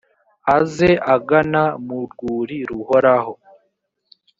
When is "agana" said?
1.15-1.63